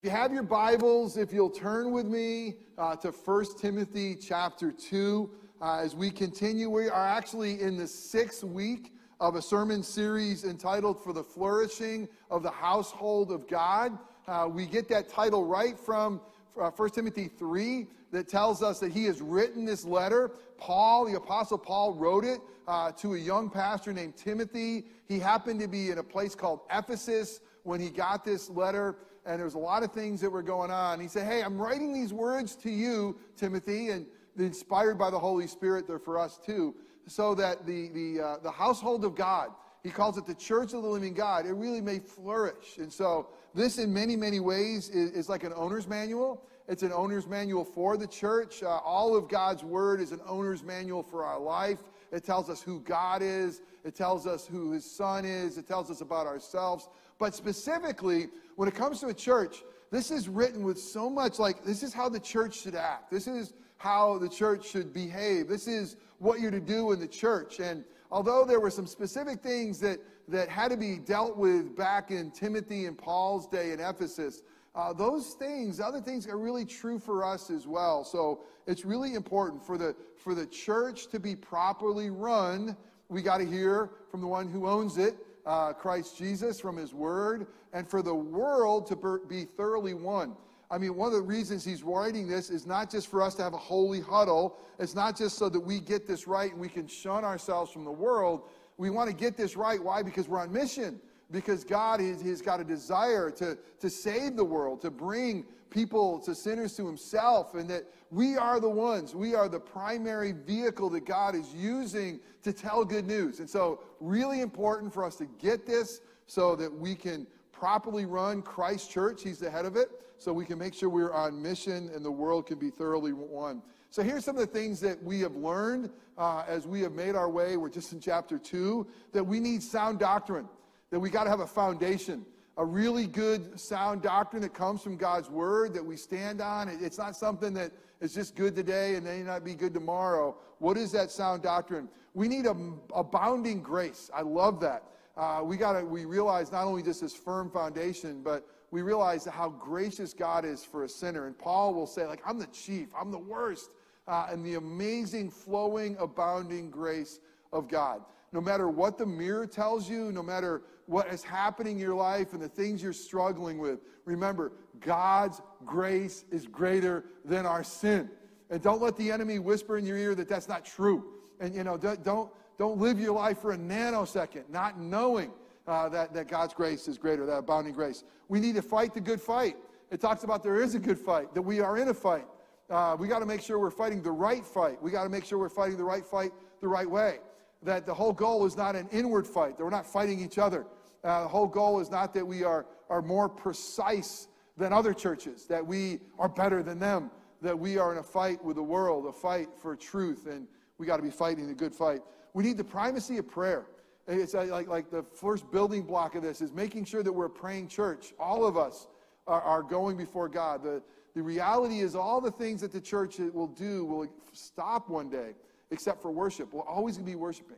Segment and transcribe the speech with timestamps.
[0.00, 4.70] If you have your Bibles, if you'll turn with me uh, to 1 Timothy chapter
[4.70, 5.28] 2,
[5.60, 10.44] uh, as we continue, we are actually in the sixth week of a sermon series
[10.44, 13.98] entitled For the Flourishing of the Household of God.
[14.28, 16.20] Uh, we get that title right from
[16.62, 20.30] uh, 1 Timothy 3 that tells us that he has written this letter.
[20.58, 22.38] Paul, the Apostle Paul, wrote it
[22.68, 24.84] uh, to a young pastor named Timothy.
[25.08, 28.96] He happened to be in a place called Ephesus when he got this letter
[29.26, 31.00] and there was a lot of things that were going on.
[31.00, 34.06] He said, Hey, I'm writing these words to you, Timothy, and
[34.38, 36.74] inspired by the Holy Spirit, they're for us too,
[37.06, 39.50] so that the, the, uh, the household of God,
[39.82, 42.78] he calls it the church of the living God, it really may flourish.
[42.78, 46.44] And so, this in many, many ways is, is like an owner's manual.
[46.68, 48.62] It's an owner's manual for the church.
[48.62, 51.78] Uh, all of God's word is an owner's manual for our life.
[52.12, 55.90] It tells us who God is, it tells us who his son is, it tells
[55.90, 56.88] us about ourselves.
[57.18, 61.64] But specifically, when it comes to a church, this is written with so much like
[61.64, 63.10] this is how the church should act.
[63.10, 65.48] This is how the church should behave.
[65.48, 67.60] This is what you're to do in the church.
[67.60, 72.10] And although there were some specific things that, that had to be dealt with back
[72.10, 74.42] in Timothy and Paul's day in Ephesus,
[74.74, 78.04] uh, those things, other things are really true for us as well.
[78.04, 82.76] So it's really important for the, for the church to be properly run.
[83.08, 85.16] We got to hear from the one who owns it
[85.48, 90.36] uh, Christ Jesus from his word, and for the world to be thoroughly one.
[90.70, 93.42] I mean, one of the reasons he's writing this is not just for us to
[93.42, 94.58] have a holy huddle.
[94.78, 97.84] It's not just so that we get this right and we can shun ourselves from
[97.84, 98.42] the world.
[98.76, 99.82] We want to get this right.
[99.82, 100.02] Why?
[100.02, 101.00] Because we're on mission.
[101.30, 106.34] Because God has got a desire to, to save the world, to bring people, to
[106.34, 111.04] sinners to himself, and that we are the ones, we are the primary vehicle that
[111.04, 113.40] God is using to tell good news.
[113.40, 118.40] And so, really important for us to get this so that we can properly run
[118.40, 119.22] Christ Church.
[119.22, 119.90] He's the head of it.
[120.18, 123.62] So we can make sure we're on mission and the world can be thoroughly won.
[123.90, 127.14] So here's some of the things that we have learned uh, as we have made
[127.14, 127.56] our way.
[127.56, 130.48] We're just in chapter two that we need sound doctrine,
[130.90, 132.24] that we got to have a foundation
[132.58, 136.68] a really good, sound doctrine that comes from God's word that we stand on.
[136.68, 140.36] It's not something that is just good today and may not be good tomorrow.
[140.58, 141.88] What is that sound doctrine?
[142.14, 142.56] We need a,
[142.92, 144.10] abounding grace.
[144.12, 144.82] I love that.
[145.16, 149.24] Uh, we got to, we realize not only just this firm foundation, but we realize
[149.24, 151.28] how gracious God is for a sinner.
[151.28, 153.70] And Paul will say, like, I'm the chief, I'm the worst.
[154.08, 157.20] Uh, and the amazing, flowing, abounding grace
[157.52, 158.00] of God.
[158.32, 162.32] No matter what the mirror tells you, no matter what is happening in your life
[162.32, 168.10] and the things you're struggling with, remember, God's grace is greater than our sin.
[168.50, 171.04] And don't let the enemy whisper in your ear that that's not true.
[171.40, 175.30] And, you know, don't, don't, live your life for a nanosecond not knowing
[175.66, 178.04] uh, that, that God's grace is greater, that abounding grace.
[178.28, 179.56] We need to fight the good fight.
[179.90, 182.26] It talks about there is a good fight, that we are in a fight.
[182.68, 184.82] Uh, we got to make sure we're fighting the right fight.
[184.82, 187.18] We got to make sure we're fighting the right fight the right way.
[187.62, 190.66] That the whole goal is not an inward fight, that we're not fighting each other.
[191.02, 195.46] Uh, the whole goal is not that we are, are more precise than other churches,
[195.46, 197.10] that we are better than them,
[197.42, 200.46] that we are in a fight with the world, a fight for truth, and
[200.78, 202.00] we got to be fighting the good fight.
[202.34, 203.66] We need the primacy of prayer.
[204.06, 207.30] It's like, like the first building block of this is making sure that we're a
[207.30, 208.14] praying church.
[208.18, 208.86] All of us
[209.26, 210.62] are, are going before God.
[210.62, 210.82] The,
[211.14, 215.34] the reality is, all the things that the church will do will stop one day,
[215.70, 216.52] except for worship.
[216.52, 217.56] We're always going to be worshiping.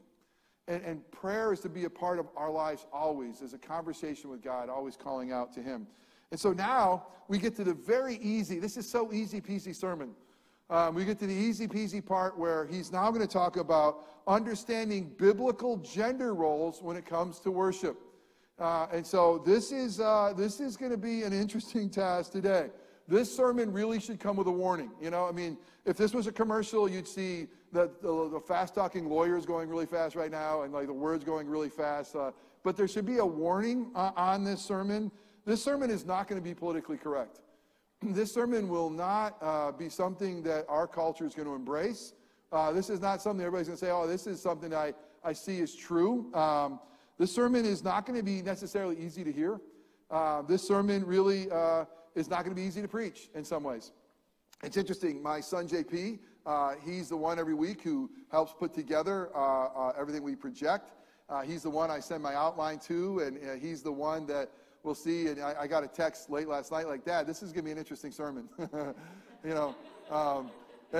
[0.68, 4.30] And, and prayer is to be a part of our lives always, as a conversation
[4.30, 5.86] with God, always calling out to Him.
[6.30, 10.10] And so now we get to the very easy, this is so easy peasy sermon.
[10.70, 14.04] Um, we get to the easy peasy part where he's now going to talk about
[14.28, 18.00] understanding biblical gender roles when it comes to worship.
[18.56, 22.68] Uh, and so this is, uh, this is going to be an interesting task today.
[23.08, 24.92] This sermon really should come with a warning.
[25.02, 28.74] You know, I mean, if this was a commercial, you'd see the, the, the fast
[28.74, 32.16] talking lawyer is going really fast right now and like the words going really fast.
[32.16, 32.32] Uh,
[32.62, 35.10] but there should be a warning uh, on this sermon.
[35.44, 37.40] This sermon is not going to be politically correct.
[38.02, 42.14] This sermon will not uh, be something that our culture is going to embrace.
[42.50, 45.34] Uh, this is not something everybody's going to say, oh, this is something I, I
[45.34, 46.32] see is true.
[46.34, 46.80] Um,
[47.18, 49.60] this sermon is not going to be necessarily easy to hear.
[50.10, 51.84] Uh, this sermon really uh,
[52.14, 53.92] is not going to be easy to preach in some ways.
[54.62, 55.22] It's interesting.
[55.22, 56.18] My son, JP,
[56.50, 60.90] uh, he's the one every week who helps put together uh, uh, everything we project.
[61.28, 64.50] Uh, he's the one I send my outline to, and uh, he's the one that
[64.82, 65.28] we'll see.
[65.28, 67.66] And I, I, got a text late last night like, Dad, this is going to
[67.66, 68.48] be an interesting sermon.
[69.44, 69.76] you know,
[70.10, 70.50] um,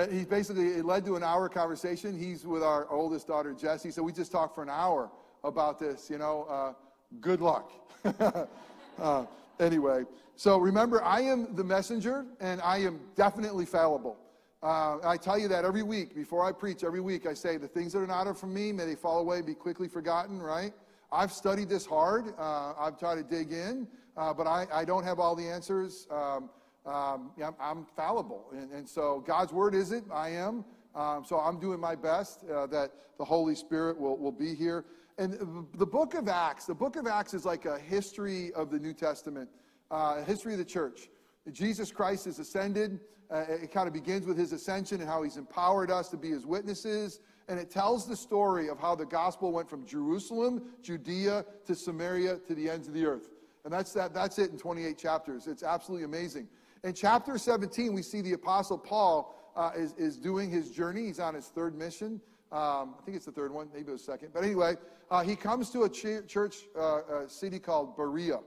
[0.09, 2.17] he basically, it led to an hour conversation.
[2.17, 3.91] He's with our oldest daughter, Jessie.
[3.91, 5.11] So we just talked for an hour
[5.43, 6.43] about this, you know.
[6.49, 6.73] Uh,
[7.19, 7.73] good luck.
[9.59, 10.05] anyway,
[10.37, 14.17] so remember, I am the messenger, and I am definitely fallible.
[14.63, 16.83] Uh, I tell you that every week before I preach.
[16.83, 19.41] Every week I say, the things that are not from me, may they fall away,
[19.41, 20.71] be quickly forgotten, right?
[21.11, 22.33] I've studied this hard.
[22.37, 26.07] Uh, I've tried to dig in, uh, but I, I, don't have all the answers.
[26.11, 26.49] Um,
[26.85, 28.45] um, I'm, I'm, fallible.
[28.53, 30.03] And, and, so God's word is it.
[30.11, 30.63] I am.
[30.95, 34.85] Um, so I'm doing my best uh, that the Holy Spirit will, will be here.
[35.17, 38.79] And the book of Acts, the book of Acts is like a history of the
[38.79, 39.49] New Testament,
[39.89, 41.09] uh, history of the church.
[41.51, 42.99] Jesus Christ is ascended.
[43.31, 46.29] Uh, it kind of begins with his ascension and how he's empowered us to be
[46.29, 47.21] his witnesses.
[47.47, 52.37] And it tells the story of how the gospel went from Jerusalem, Judea, to Samaria,
[52.47, 53.29] to the ends of the earth.
[53.63, 55.47] And that's, that, that's it in 28 chapters.
[55.47, 56.47] It's absolutely amazing.
[56.83, 61.05] In chapter 17, we see the Apostle Paul uh, is, is doing his journey.
[61.05, 62.19] He's on his third mission.
[62.51, 64.29] Um, I think it's the third one, maybe was second.
[64.33, 64.75] But anyway,
[65.09, 68.39] uh, he comes to a ch- church uh, city called Berea.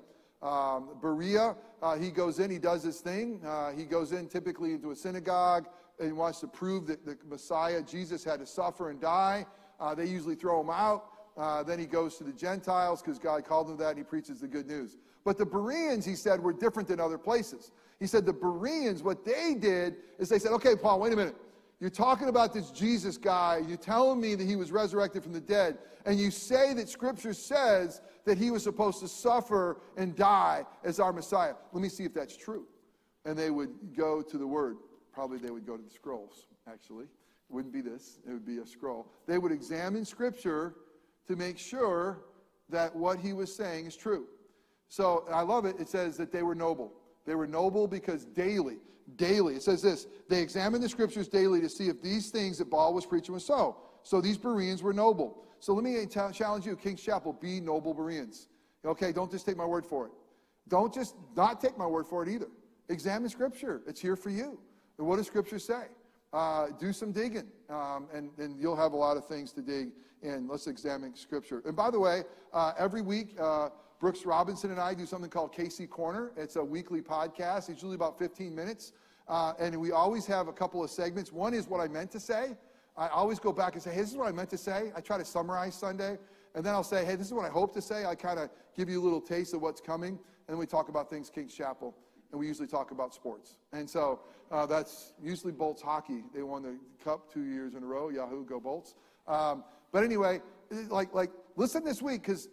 [0.45, 3.41] Um, Berea, uh, he goes in, he does his thing.
[3.45, 5.67] Uh, he goes in typically into a synagogue
[5.99, 9.47] and he wants to prove that the Messiah, Jesus, had to suffer and die.
[9.81, 11.07] Uh, they usually throw him out.
[11.37, 14.41] Uh, then he goes to the Gentiles because God called him that and he preaches
[14.41, 14.99] the good news.
[15.25, 17.73] But the Bereans, he said, were different than other places.
[17.99, 21.37] He said the Bereans, what they did is they said, okay, Paul, wait a minute.
[21.85, 23.61] You're talking about this Jesus guy.
[23.69, 25.77] You're telling me that he was resurrected from the dead.
[26.07, 30.99] And you say that scripture says that he was supposed to suffer and die as
[30.99, 31.53] our Messiah.
[31.75, 32.65] Let me see if that's true.
[33.27, 34.79] And they would go to the word.
[35.13, 37.05] Probably they would go to the scrolls, actually.
[37.05, 39.07] It wouldn't be this, it would be a scroll.
[39.27, 40.77] They would examine scripture
[41.27, 42.23] to make sure
[42.71, 44.25] that what he was saying is true.
[44.89, 45.79] So I love it.
[45.79, 46.95] It says that they were noble.
[47.27, 48.79] They were noble because daily,
[49.17, 52.71] daily, it says this they examined the scriptures daily to see if these things that
[52.71, 53.77] Paul was preaching was so.
[54.03, 55.45] So these Bereans were noble.
[55.61, 58.49] So let me challenge you, King's Chapel, be noble Bereans.
[58.85, 60.13] Okay, don't just take my word for it.
[60.69, 62.49] Don't just not take my word for it either.
[62.89, 63.83] Examine Scripture.
[63.87, 64.59] It's here for you.
[64.99, 65.87] And what does Scripture say?
[66.33, 69.91] Uh, do some digging, um, and, and you'll have a lot of things to dig
[70.23, 70.49] in.
[70.49, 71.63] Let's examine Scripture.
[71.65, 73.69] And by the way, uh, every week, uh,
[74.01, 76.33] Brooks Robinson and I do something called KC Corner.
[76.37, 78.93] It's a weekly podcast, it's usually about 15 minutes.
[79.27, 81.33] Uh, and we always have a couple of segments.
[81.33, 82.57] One is what I meant to say,
[82.97, 84.93] I always go back and say, hey, this is what I meant to say.
[84.95, 86.17] I try to summarize Sunday.
[86.55, 88.05] And then I'll say, hey, this is what I hope to say.
[88.05, 90.11] I kind of give you a little taste of what's coming.
[90.11, 90.19] And
[90.49, 91.97] then we talk about things King's Chapel.
[92.31, 93.57] And we usually talk about sports.
[93.73, 94.21] And so
[94.53, 96.23] uh, that's usually Bolts hockey.
[96.33, 98.11] They won the cup two years in a row.
[98.11, 98.95] Yahoo, go Bolts.
[99.27, 100.41] Um, but anyway,
[100.89, 102.49] like, like listen this week because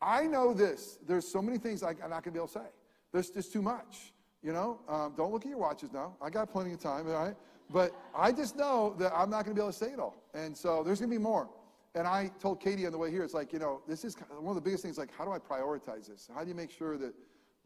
[0.00, 0.98] I know this.
[1.06, 2.66] There's so many things I'm not going to be able to say.
[3.12, 4.12] There's just too much.
[4.42, 6.14] You know, um, don't look at your watches now.
[6.22, 7.34] I got plenty of time, all right?
[7.70, 10.22] But I just know that I'm not going to be able to say it all.
[10.32, 11.48] And so there's going to be more.
[11.94, 14.50] And I told Katie on the way here, it's like, you know, this is one
[14.50, 16.28] of the biggest things, like, how do I prioritize this?
[16.32, 17.12] How do you make sure that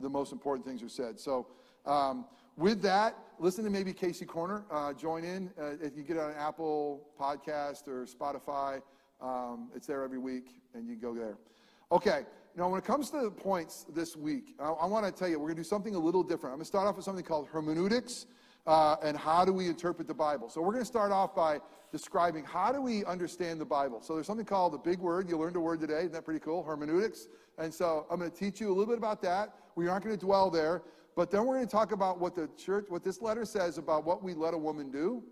[0.01, 1.21] the most important things are said?
[1.21, 1.49] So,
[1.85, 2.25] um,
[2.57, 4.65] with that, listen to maybe KC Corner.
[4.71, 5.51] Uh, join in.
[5.61, 8.81] Uh, if you get on Apple podcast or Spotify,
[9.21, 11.37] um, it's there every week, and you go there.
[11.93, 12.23] Okay,
[12.57, 15.39] now when it comes to the points this week, I, I want to tell you,
[15.39, 16.55] we're going to do something a little different.
[16.55, 18.25] I'm going to start off with something called hermeneutics
[18.67, 20.49] uh, and how do we interpret the Bible.
[20.49, 21.59] So we're going to start off by
[21.91, 24.01] describing how do we understand the Bible.
[24.01, 25.29] So there's something called the big word.
[25.29, 25.99] You learned a word today.
[25.99, 26.63] Isn't that pretty cool?
[26.63, 27.29] Hermeneutics.
[27.59, 29.55] And so I'm going to teach you a little bit about that.
[29.77, 30.85] We aren't going to dwell there.
[31.15, 34.07] But then we're going to talk about what the church, what this letter says about
[34.07, 35.23] what we let a woman do,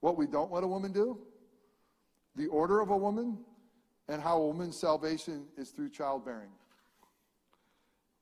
[0.00, 1.18] what we don't let a woman do,
[2.36, 3.38] the order of a woman,
[4.08, 6.50] and how a woman's salvation is through childbearing.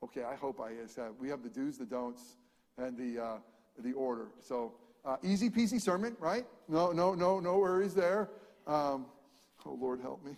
[0.05, 0.71] Okay, I hope I
[1.01, 1.13] have.
[1.21, 2.37] We have the do's, the don'ts,
[2.77, 3.39] and the uh,
[3.79, 4.29] the order.
[4.41, 4.73] So
[5.05, 6.45] uh, easy peasy sermon, right?
[6.69, 8.31] No, no, no, no worries there.
[8.67, 9.07] Um,
[9.65, 10.33] oh Lord, help me.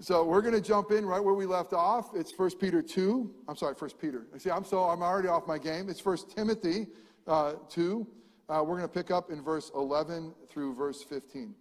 [0.00, 2.10] So we're going to jump in right where we left off.
[2.14, 3.32] It's 1 Peter 2.
[3.48, 4.26] I'm sorry, 1 Peter.
[4.38, 5.88] See, I'm so I'm already off my game.
[5.88, 6.88] It's 1 Timothy
[7.26, 8.06] uh, 2.
[8.48, 11.54] Uh, we're going to pick up in verse 11 through verse 15.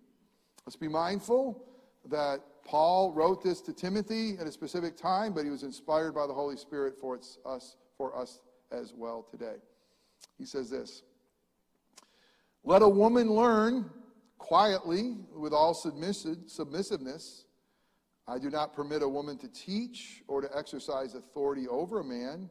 [0.65, 1.63] Let's be mindful
[2.09, 6.27] that Paul wrote this to Timothy at a specific time, but he was inspired by
[6.27, 8.39] the Holy Spirit for us for us
[8.71, 9.55] as well today.
[10.37, 11.03] He says this
[12.63, 13.89] Let a woman learn
[14.37, 17.45] quietly with all submissiveness.
[18.25, 22.49] I do not permit a woman to teach or to exercise authority over a man.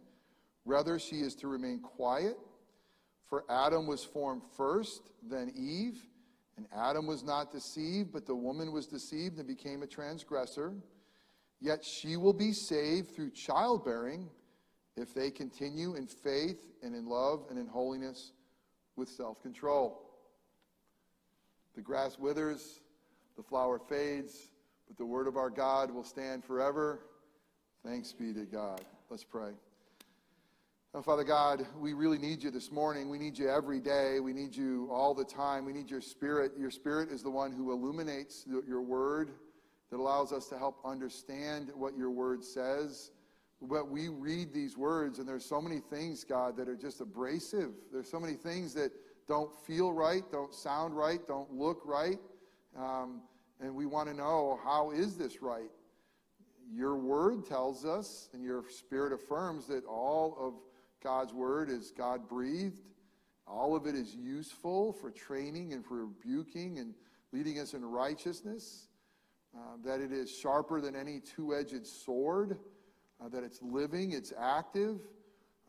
[0.64, 2.36] Rather, she is to remain quiet.
[3.24, 5.98] For Adam was formed first, then Eve.
[6.56, 10.74] And Adam was not deceived, but the woman was deceived and became a transgressor.
[11.60, 14.28] Yet she will be saved through childbearing
[14.96, 18.32] if they continue in faith and in love and in holiness
[18.96, 20.02] with self control.
[21.74, 22.80] The grass withers,
[23.36, 24.50] the flower fades,
[24.86, 27.00] but the word of our God will stand forever.
[27.84, 28.82] Thanks be to God.
[29.08, 29.52] Let's pray.
[31.00, 33.08] Father God, we really need you this morning.
[33.08, 34.20] We need you every day.
[34.20, 35.64] We need you all the time.
[35.64, 36.52] We need your spirit.
[36.58, 39.30] Your spirit is the one who illuminates your word,
[39.90, 43.10] that allows us to help understand what your word says.
[43.62, 47.70] But we read these words, and there's so many things, God, that are just abrasive.
[47.90, 48.92] There's so many things that
[49.26, 52.18] don't feel right, don't sound right, don't look right.
[52.78, 53.22] Um,
[53.62, 55.70] and we want to know how is this right?
[56.70, 60.52] Your word tells us, and your spirit affirms that all of
[61.02, 62.80] God's word is God breathed.
[63.46, 66.94] All of it is useful for training and for rebuking and
[67.32, 68.88] leading us in righteousness.
[69.54, 72.56] Uh, that it is sharper than any two edged sword,
[73.22, 75.00] uh, that it's living, it's active.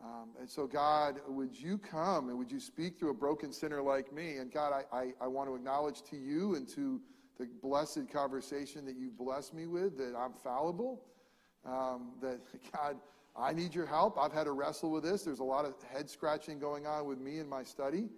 [0.02, 3.82] Um, and so, God, would you come and would you speak through a broken sinner
[3.82, 4.36] like me?
[4.36, 7.00] And God, I, I, I want to acknowledge to you and to
[7.38, 11.02] the blessed conversation that you blessed me with that I'm fallible.
[11.66, 12.40] Um, that,
[12.72, 12.96] God,
[13.36, 14.16] I need your help.
[14.18, 15.22] I've had to wrestle with this.
[15.22, 18.08] There's a lot of head scratching going on with me in my study.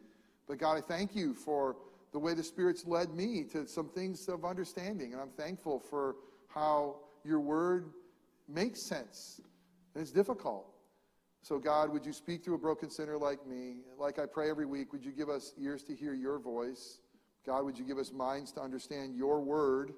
[0.46, 1.76] But God, I thank you for
[2.12, 5.12] the way the Spirit's led me to some things of understanding.
[5.12, 6.16] And I'm thankful for
[6.48, 7.90] how your word
[8.48, 9.40] makes sense.
[9.94, 10.66] And it's difficult.
[11.42, 13.76] So, God, would you speak through a broken sinner like me?
[13.98, 16.98] Like I pray every week, would you give us ears to hear your voice?
[17.46, 19.92] God, would you give us minds to understand your word?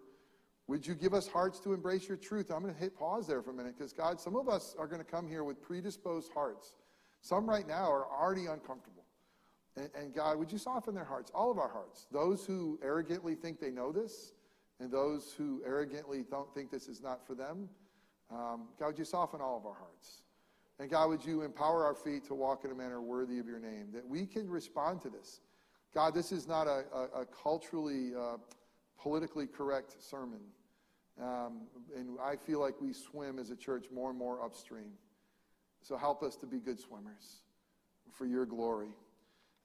[0.69, 2.51] Would you give us hearts to embrace your truth?
[2.51, 4.87] I'm going to hit pause there for a minute because, God, some of us are
[4.87, 6.77] going to come here with predisposed hearts.
[7.23, 9.05] Some right now are already uncomfortable.
[9.77, 12.07] And, and, God, would you soften their hearts, all of our hearts?
[12.13, 14.33] Those who arrogantly think they know this,
[14.79, 17.69] and those who arrogantly don't think this is not for them.
[18.31, 20.23] Um, God, would you soften all of our hearts?
[20.79, 23.59] And God, would you empower our feet to walk in a manner worthy of your
[23.59, 25.41] name, that we can respond to this.
[25.95, 28.37] God, this is not a, a, a culturally, uh,
[29.01, 30.41] politically correct sermon.
[31.21, 31.63] Um,
[31.97, 34.93] and I feel like we swim as a church more and more upstream.
[35.83, 37.43] So help us to be good swimmers
[38.13, 38.91] for your glory.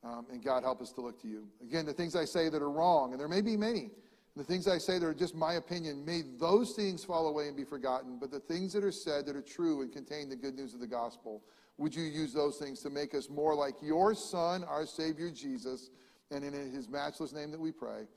[0.03, 1.47] Um, and God, help us to look to you.
[1.61, 3.91] Again, the things I say that are wrong, and there may be many,
[4.35, 7.55] the things I say that are just my opinion, may those things fall away and
[7.55, 8.17] be forgotten.
[8.19, 10.79] But the things that are said that are true and contain the good news of
[10.79, 11.43] the gospel,
[11.77, 15.89] would you use those things to make us more like your Son, our Savior Jesus?
[16.31, 18.07] And in his matchless name that we pray,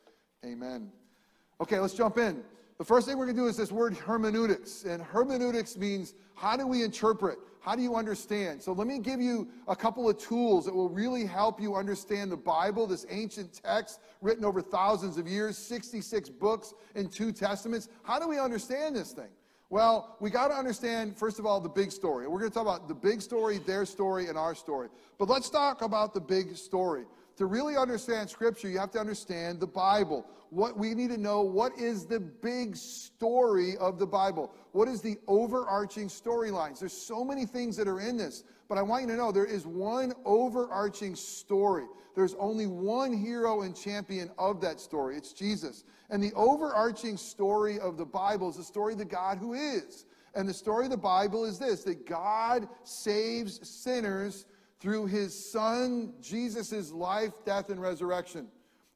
[0.45, 0.91] amen.
[1.61, 2.43] Okay, let's jump in.
[2.79, 4.85] The first thing we're going to do is this word hermeneutics.
[4.85, 7.39] And hermeneutics means how do we interpret?
[7.61, 8.63] How do you understand?
[8.63, 12.31] So let me give you a couple of tools that will really help you understand
[12.31, 17.89] the Bible, this ancient text written over thousands of years, 66 books and two testaments.
[18.03, 19.31] How do we understand this thing?
[19.69, 22.29] Well, we got to understand, first of all, the big story.
[22.29, 24.89] We're going to talk about the big story, their story, and our story.
[25.19, 27.05] But let's talk about the big story
[27.37, 30.27] to really understand Scripture, you have to understand the Bible.
[30.51, 34.53] What we need to know what is the big story of the Bible?
[34.73, 36.79] What is the overarching storylines?
[36.79, 39.45] There's so many things that are in this, but I want you to know there
[39.45, 41.85] is one overarching story.
[42.15, 45.17] There's only one hero and champion of that story.
[45.17, 45.85] It's Jesus.
[46.09, 50.07] And the overarching story of the Bible is the story of the God who is.
[50.35, 54.47] And the story of the Bible is this that God saves sinners
[54.79, 58.49] through his son, Jesus' life, death, and resurrection.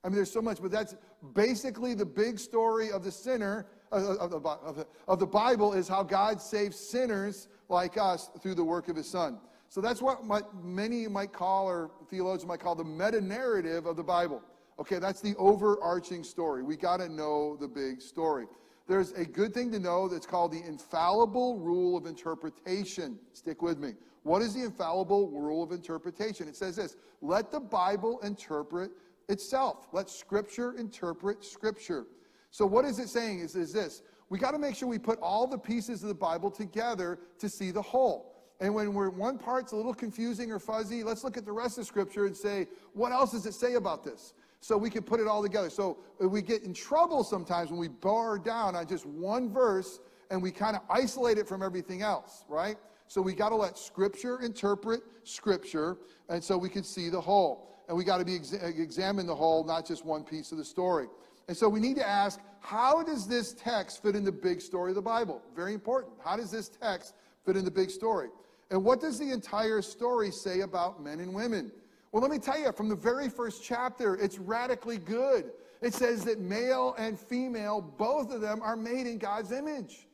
[0.04, 0.94] I mean, there's so much, but that's
[1.34, 5.88] basically the big story of the sinner, of, the, of, the, of the Bible, is
[5.88, 9.38] how God saves sinners like us through the work of his son.
[9.68, 10.24] So that's what
[10.64, 14.42] many might call, or theologians might call, the meta narrative of the Bible.
[14.80, 16.62] Okay, that's the overarching story.
[16.62, 18.46] We got to know the big story.
[18.88, 23.18] There's a good thing to know that's called the infallible rule of interpretation.
[23.34, 23.92] Stick with me.
[24.22, 26.48] What is the infallible rule of interpretation?
[26.48, 28.90] It says this let the Bible interpret
[29.28, 29.88] itself.
[29.92, 32.06] Let Scripture interpret Scripture.
[32.50, 33.40] So, what is it saying?
[33.40, 36.14] Is, is this we got to make sure we put all the pieces of the
[36.14, 38.36] Bible together to see the whole.
[38.60, 41.78] And when we're, one part's a little confusing or fuzzy, let's look at the rest
[41.78, 44.34] of Scripture and say, what else does it say about this?
[44.60, 45.70] So we can put it all together.
[45.70, 49.98] So we get in trouble sometimes when we bar down on just one verse
[50.30, 52.76] and we kind of isolate it from everything else, right?
[53.10, 55.96] So we got to let Scripture interpret Scripture,
[56.28, 57.76] and so we can see the whole.
[57.88, 60.64] And we got to be exa- examine the whole, not just one piece of the
[60.64, 61.08] story.
[61.48, 64.92] And so we need to ask, how does this text fit in the big story
[64.92, 65.42] of the Bible?
[65.56, 66.12] Very important.
[66.24, 67.14] How does this text
[67.44, 68.28] fit in the big story?
[68.70, 71.72] And what does the entire story say about men and women?
[72.12, 75.50] Well, let me tell you, from the very first chapter, it's radically good.
[75.82, 80.06] It says that male and female, both of them, are made in God's image.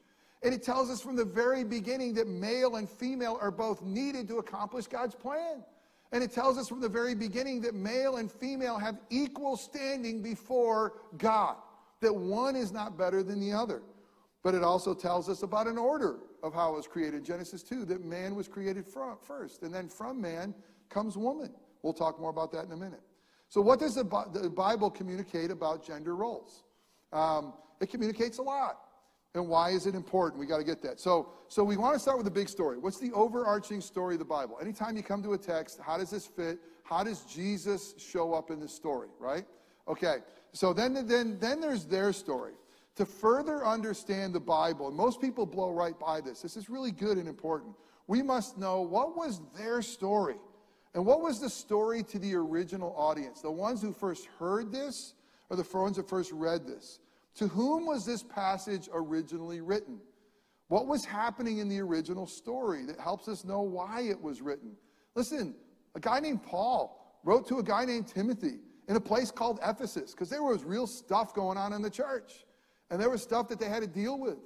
[0.47, 4.29] And it tells us from the very beginning that male and female are both needed
[4.29, 5.65] to accomplish God's plan.
[6.13, 10.23] And it tells us from the very beginning that male and female have equal standing
[10.23, 11.57] before God,
[12.01, 13.83] that one is not better than the other.
[14.45, 17.25] But it also tells us about an order of how it was created.
[17.25, 20.55] Genesis 2, that man was created from, first, and then from man
[20.91, 21.53] comes woman.
[21.83, 23.03] We'll talk more about that in a minute.
[23.49, 26.63] So, what does the, Bible communicate about gender roles?
[27.13, 28.86] Um, it communicates a lot.
[29.37, 30.41] And why is it important?
[30.41, 30.99] We got to get that.
[30.99, 32.79] So, so we want to start with the big story.
[32.79, 34.57] What's the overarching story of the Bible?
[34.61, 36.59] Anytime you come to a text, how does this fit?
[36.85, 39.45] How does Jesus show up in the story, right?
[39.89, 40.19] Okay.
[40.53, 42.55] So then, then, then there's their story.
[42.97, 46.41] To further understand the Bible, and most people blow right by this.
[46.41, 47.75] This is really good and important.
[48.07, 50.37] We must know what was their story.
[50.95, 53.43] And what was the story to the original audience?
[53.43, 55.13] The ones who first heard this
[55.51, 57.01] or the ones who first read this?
[57.37, 60.01] To whom was this passage originally written?
[60.69, 64.73] What was happening in the original story that helps us know why it was written?
[65.15, 65.55] Listen,
[65.95, 70.13] a guy named Paul wrote to a guy named Timothy in a place called Ephesus
[70.13, 72.47] because there was real stuff going on in the church.
[72.91, 74.39] And there was stuff that they had to deal with.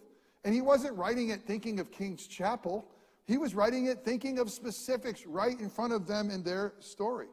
[0.44, 2.86] And he wasn't writing it thinking of King's Chapel.
[3.26, 7.28] He was writing it thinking of specifics right in front of them in their story.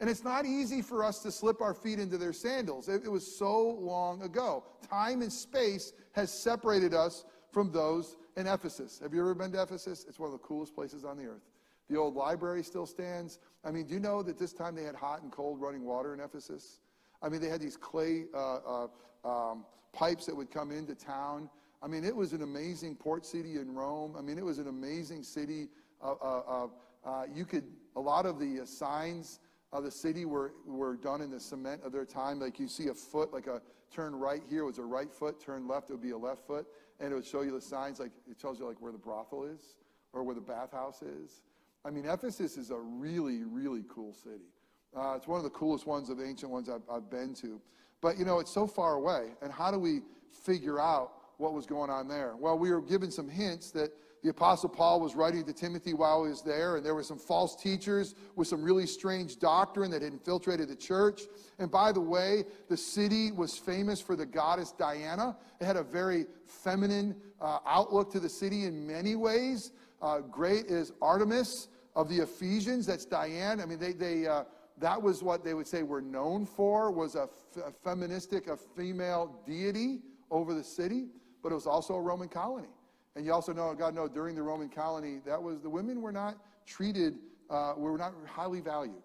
[0.00, 2.88] And it's not easy for us to slip our feet into their sandals.
[2.88, 4.64] It, it, was so long ago.
[4.88, 9.00] Time and space has separated us from those in Ephesus.
[9.02, 10.06] Have you ever been to Ephesus?
[10.08, 11.42] It's one of the coolest places on the earth.
[11.90, 13.40] The old library still stands.
[13.64, 16.14] I mean, do you know that this time they had hot and cold running water
[16.14, 16.80] in Ephesus?
[17.20, 18.86] I mean, they had these clay uh,
[19.24, 21.50] uh, um, pipes that would come into town.
[21.82, 24.14] I mean, it was an amazing port city in Rome.
[24.16, 25.68] I mean, it was an amazing city.
[26.02, 26.68] Uh, uh,
[27.04, 27.64] uh you could,
[27.96, 29.40] a lot of the uh, signs
[29.72, 32.40] of the city were, were done in the cement of their time.
[32.40, 33.60] Like you see a foot, like a
[33.94, 36.66] turn right here was a right foot, turn left, it would be a left foot.
[37.00, 39.44] And it would show you the signs, like it tells you like where the brothel
[39.44, 39.76] is
[40.12, 41.42] or where the bathhouse is.
[41.84, 44.50] I mean, Ephesus is a really, really cool city.
[44.96, 47.60] Uh, it's one of the coolest ones of the ancient ones I've, I've been to.
[48.00, 49.28] But, you know, it's so far away.
[49.42, 50.00] And how do we
[50.44, 52.36] figure out what was going on there?
[52.36, 53.90] Well, we were given some hints that
[54.28, 57.16] the Apostle Paul was writing to Timothy while he was there, and there were some
[57.16, 61.22] false teachers with some really strange doctrine that had infiltrated the church.
[61.58, 65.34] And by the way, the city was famous for the goddess Diana.
[65.62, 69.72] It had a very feminine uh, outlook to the city in many ways.
[70.02, 72.84] Uh, great is Artemis of the Ephesians.
[72.84, 73.62] That's Diane.
[73.62, 74.44] I mean, they, they, uh,
[74.76, 78.58] that was what they would say were known for, was a, f- a feministic, a
[78.58, 81.06] female deity over the city,
[81.42, 82.68] but it was also a Roman colony.
[83.16, 86.12] And you also know, God know, during the Roman colony, that was the women were
[86.12, 87.14] not treated,
[87.50, 89.02] uh, were not highly valued.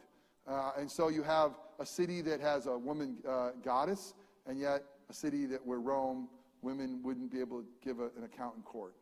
[0.48, 4.14] Uh, and so you have a city that has a woman uh, goddess,
[4.46, 6.28] and yet a city that where Rome,
[6.62, 8.96] women wouldn't be able to give a, an account in court.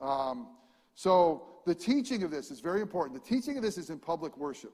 [0.00, 0.48] Um,
[0.94, 3.22] so the teaching of this is very important.
[3.22, 4.72] The teaching of this is in public worship.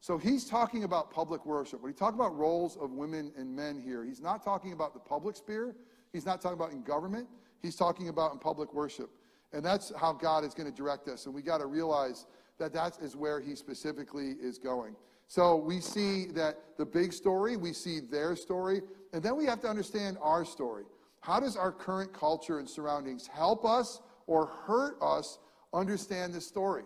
[0.00, 1.82] So he's talking about public worship.
[1.82, 5.00] When he talks about roles of women and men here, he's not talking about the
[5.00, 5.76] public sphere.
[6.12, 7.28] He's not talking about in government.
[7.62, 9.10] He's talking about in public worship.
[9.52, 11.26] And that's how God is going to direct us.
[11.26, 12.26] And we got to realize
[12.58, 14.94] that that is where he specifically is going.
[15.26, 19.60] So we see that the big story, we see their story, and then we have
[19.60, 20.84] to understand our story.
[21.20, 25.38] How does our current culture and surroundings help us or hurt us
[25.72, 26.84] understand this story?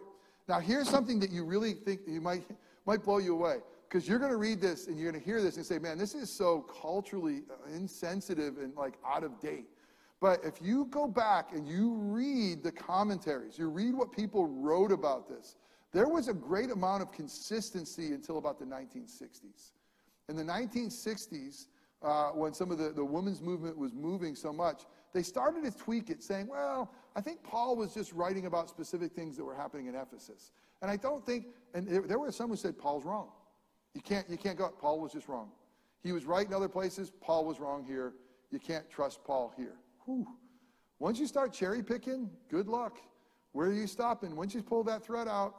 [0.48, 2.44] Now, here's something that you really think you might,
[2.86, 3.58] might blow you away
[3.88, 5.96] because you're going to read this and you're going to hear this and say, man,
[5.96, 9.66] this is so culturally uh, insensitive and like out of date.
[10.24, 14.90] But if you go back and you read the commentaries, you read what people wrote
[14.90, 15.56] about this,
[15.92, 19.72] there was a great amount of consistency until about the 1960s.
[20.30, 21.66] In the 1960s,
[22.00, 25.70] uh, when some of the, the women's movement was moving so much, they started to
[25.70, 29.54] tweak it, saying, well, I think Paul was just writing about specific things that were
[29.54, 30.52] happening in Ephesus.
[30.80, 33.28] And I don't think, and there, there were some who said Paul's wrong.
[33.92, 35.50] You can't, you can't go, up, Paul was just wrong.
[36.02, 38.14] He was right in other places, Paul was wrong here.
[38.50, 39.74] You can't trust Paul here.
[40.04, 40.26] Whew.
[40.98, 42.98] Once you start cherry picking, good luck.
[43.52, 44.36] Where are you stopping?
[44.36, 45.54] Once you pull that thread out.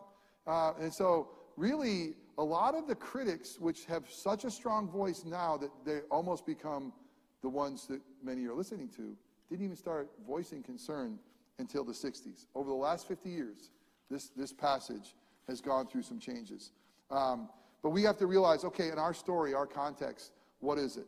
[0.48, 5.24] Uh, and so, really, a lot of the critics, which have such a strong voice
[5.26, 6.94] now that they almost become
[7.42, 9.16] the ones that many are listening to,
[9.50, 11.18] didn't even start voicing concern
[11.60, 12.48] until the 60s.
[12.56, 13.72] Over the last 50 years,
[14.10, 15.16] this, this passage
[15.48, 16.72] has gone through some changes.
[17.12, 17.50] Um,
[17.82, 21.06] but we have to realize okay, in our story, our context, what is it?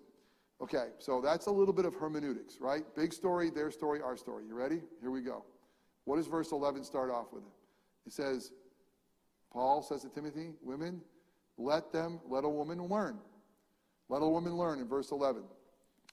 [0.59, 2.83] Okay, so that's a little bit of hermeneutics, right?
[2.95, 4.43] Big story, their story, our story.
[4.47, 4.81] You ready?
[5.01, 5.43] Here we go.
[6.05, 7.43] What does verse 11 start off with?
[8.07, 8.51] It says,
[9.51, 11.01] Paul says to Timothy, women,
[11.57, 13.19] let them, let a woman learn.
[14.09, 15.43] Let a woman learn in verse 11.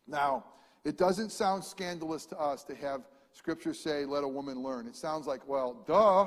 [0.07, 0.45] Now,
[0.85, 3.03] it doesn't sound scandalous to us to have
[3.33, 4.87] scripture say, let a woman learn.
[4.87, 6.27] It sounds like, well, duh,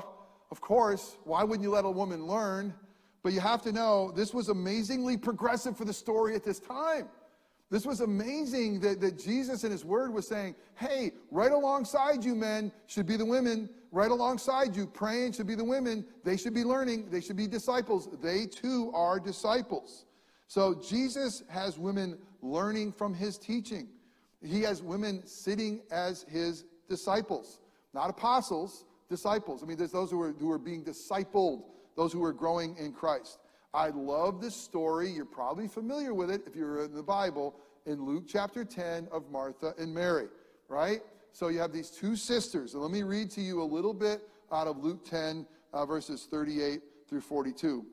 [0.50, 1.16] of course.
[1.24, 2.74] Why wouldn't you let a woman learn?
[3.22, 7.08] But you have to know, this was amazingly progressive for the story at this time.
[7.70, 12.34] This was amazing that, that Jesus in his word was saying, hey, right alongside you
[12.34, 13.68] men should be the women.
[13.92, 16.04] right alongside you praying should be the women.
[16.24, 17.10] They should be learning.
[17.10, 18.08] They should be disciples.
[18.22, 20.06] They too are disciples.
[20.46, 23.88] So Jesus has women learning from his teaching.
[24.42, 27.60] He has women sitting as his disciples,
[27.92, 29.62] not apostles, disciples.
[29.62, 31.64] I mean, there's those who are, who are being discipled,
[31.96, 33.38] those who are growing in Christ.
[33.74, 35.10] I love this story.
[35.10, 37.54] You're probably familiar with it if you're in the Bible
[37.86, 40.28] in Luke chapter 10 of Martha and Mary,
[40.68, 41.00] right?
[41.32, 42.74] So you have these two sisters.
[42.74, 46.26] And let me read to you a little bit out of Luke 10, uh, verses
[46.30, 47.84] 38 through 42.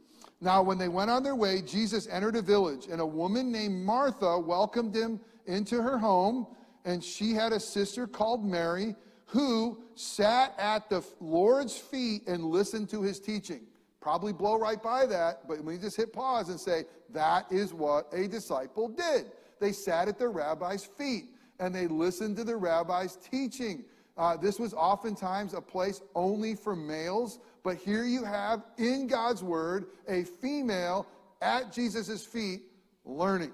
[0.42, 3.86] Now, when they went on their way, Jesus entered a village, and a woman named
[3.86, 6.48] Martha welcomed him into her home.
[6.86, 12.90] And she had a sister called Mary who sat at the Lord's feet and listened
[12.90, 13.62] to his teaching.
[14.06, 18.06] Probably blow right by that, but we just hit pause and say, that is what
[18.14, 19.32] a disciple did.
[19.60, 23.84] They sat at the rabbi's feet and they listened to the rabbi's teaching.
[24.16, 29.42] Uh, this was oftentimes a place only for males, but here you have in God's
[29.42, 31.08] word a female
[31.42, 32.62] at Jesus' feet
[33.06, 33.54] learning.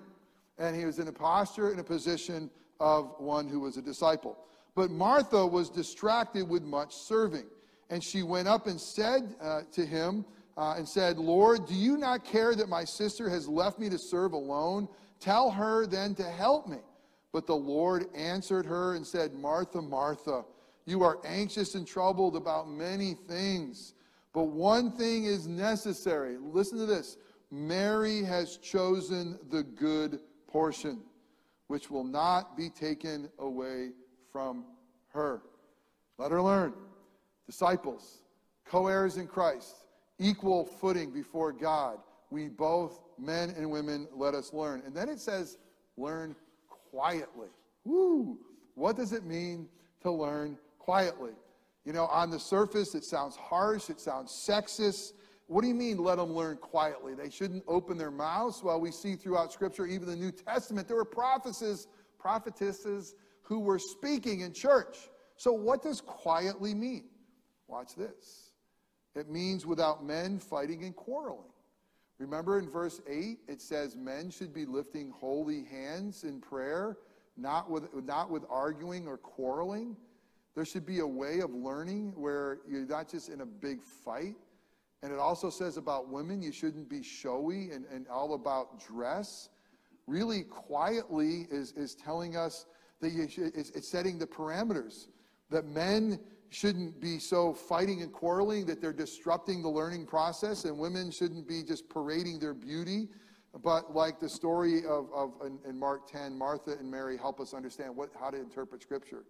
[0.57, 2.49] And he was in a posture, in a position
[2.81, 4.37] of one who was a disciple.
[4.75, 7.45] But Martha was distracted with much serving.
[7.89, 10.25] And she went up and said uh, to him,
[10.57, 13.97] uh, and said, Lord, do you not care that my sister has left me to
[13.97, 14.87] serve alone?
[15.19, 16.79] Tell her then to help me.
[17.31, 20.43] But the Lord answered her and said, Martha, Martha,
[20.85, 23.93] you are anxious and troubled about many things,
[24.33, 26.37] but one thing is necessary.
[26.37, 27.17] Listen to this
[27.51, 31.01] Mary has chosen the good portion,
[31.67, 33.91] which will not be taken away
[34.31, 34.65] from
[35.09, 35.41] her.
[36.17, 36.73] Let her learn.
[37.45, 38.21] Disciples,
[38.65, 39.75] co heirs in Christ,
[40.21, 41.97] equal footing before God.
[42.29, 44.83] We both, men and women, let us learn.
[44.85, 45.57] And then it says,
[45.97, 46.35] learn
[46.91, 47.49] quietly.
[47.83, 48.37] Woo!
[48.75, 49.67] What does it mean
[50.01, 51.31] to learn quietly?
[51.83, 55.13] You know, on the surface, it sounds harsh, it sounds sexist.
[55.47, 57.15] What do you mean, let them learn quietly?
[57.15, 58.63] They shouldn't open their mouths.
[58.63, 61.87] Well, we see throughout Scripture, even the New Testament, there were prophetesses,
[62.19, 65.09] prophetesses who were speaking in church.
[65.35, 67.05] So, what does quietly mean?
[67.67, 68.50] Watch this.
[69.15, 71.51] It means without men fighting and quarreling.
[72.17, 76.97] Remember in verse 8, it says men should be lifting holy hands in prayer,
[77.35, 79.97] not with, not with arguing or quarreling.
[80.53, 84.35] There should be a way of learning where you're not just in a big fight.
[85.01, 89.49] And it also says about women, you shouldn't be showy and, and all about dress.
[90.05, 92.67] Really, quietly is, is telling us
[92.99, 95.07] that you should, it's, it's setting the parameters.
[95.49, 96.19] That men
[96.51, 101.47] shouldn't be so fighting and quarreling that they're disrupting the learning process, and women shouldn't
[101.47, 103.07] be just parading their beauty.
[103.63, 107.53] But like the story of, of in, in Mark 10, Martha and Mary help us
[107.53, 109.23] understand what, how to interpret Scripture.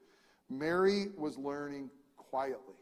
[0.49, 2.75] Mary was learning quietly.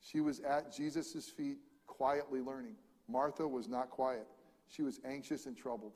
[0.00, 2.76] She was at Jesus' feet quietly learning.
[3.08, 4.26] Martha was not quiet.
[4.68, 5.92] She was anxious and troubled.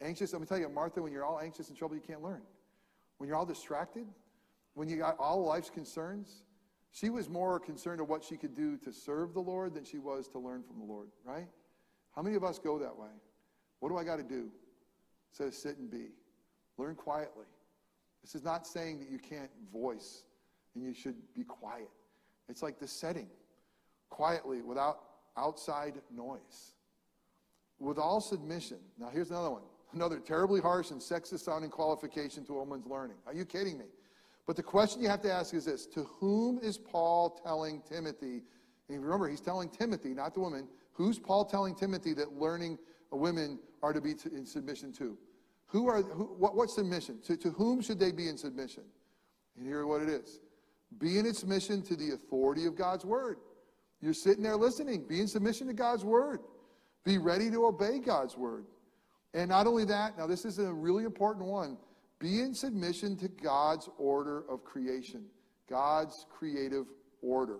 [0.00, 2.42] Anxious, let me tell you, Martha, when you're all anxious and troubled, you can't learn.
[3.18, 4.06] When you're all distracted,
[4.74, 6.44] when you got all life's concerns,
[6.92, 9.98] she was more concerned of what she could do to serve the Lord than she
[9.98, 11.48] was to learn from the Lord, right?
[12.14, 13.08] How many of us go that way?
[13.80, 14.50] What do I got to do?
[15.30, 16.08] Instead of sit and be.
[16.78, 17.46] Learn quietly.
[18.22, 20.24] This is not saying that you can't voice
[20.74, 21.90] and you should be quiet.
[22.48, 23.28] It's like the setting
[24.10, 25.00] quietly without
[25.36, 26.74] outside noise.
[27.78, 28.78] With all submission.
[28.98, 29.62] Now, here's another one.
[29.92, 33.16] Another terribly harsh and sexist sounding qualification to a woman's learning.
[33.26, 33.86] Are you kidding me?
[34.48, 38.42] But the question you have to ask is this To whom is Paul telling Timothy?
[38.88, 40.66] And remember, he's telling Timothy, not the woman.
[40.92, 42.78] Who's Paul telling Timothy that learning
[43.12, 45.18] women are to be in submission to?
[45.66, 47.20] Who are, who, what, what submission?
[47.26, 48.84] To, to whom should they be in submission?
[49.58, 50.40] And here what it is
[50.98, 53.36] be in submission to the authority of God's word.
[54.00, 56.40] You're sitting there listening, be in submission to God's word.
[57.04, 58.64] Be ready to obey God's word.
[59.34, 61.76] And not only that, now this is a really important one.
[62.18, 65.24] Be in submission to God's order of creation,
[65.68, 66.86] God's creative
[67.22, 67.58] order.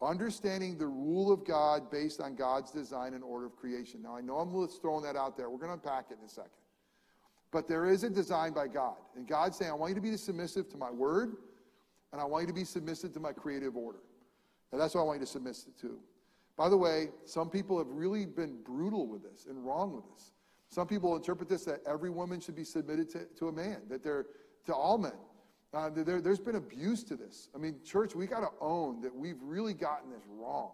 [0.00, 4.00] Understanding the rule of God based on God's design and order of creation.
[4.02, 5.50] Now, I know I'm just throwing that out there.
[5.50, 6.50] We're going to unpack it in a second.
[7.50, 8.96] But there is a design by God.
[9.16, 11.36] And God's saying, I want you to be submissive to my word,
[12.12, 13.98] and I want you to be submissive to my creative order.
[14.70, 15.98] And that's what I want you to submit to.
[16.56, 20.32] By the way, some people have really been brutal with this and wrong with this.
[20.70, 24.02] Some people interpret this that every woman should be submitted to, to a man, that
[24.02, 24.26] they're
[24.66, 25.12] to all men.
[25.74, 27.50] Uh, there, has been abuse to this.
[27.54, 30.72] I mean, church, we got to own that we've really gotten this wrong.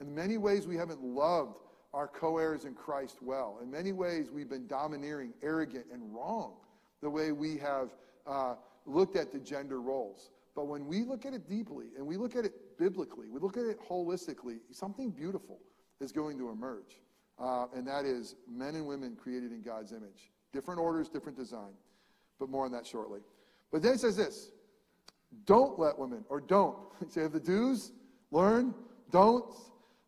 [0.00, 1.58] In many ways, we haven't loved
[1.94, 3.58] our co heirs in Christ well.
[3.62, 6.54] In many ways, we've been domineering, arrogant, and wrong
[7.02, 7.90] the way we have
[8.26, 8.54] uh,
[8.86, 10.30] looked at the gender roles.
[10.54, 13.56] But when we look at it deeply and we look at it biblically, we look
[13.56, 15.58] at it holistically, something beautiful
[16.00, 16.98] is going to emerge.
[17.38, 20.30] Uh, and that is men and women created in God's image.
[20.52, 21.72] Different orders, different design.
[22.38, 23.20] But more on that shortly.
[23.70, 24.50] But then it says this
[25.44, 26.76] don't let women, or don't.
[27.08, 27.92] Say the do's,
[28.30, 28.74] learn,
[29.10, 29.44] don't.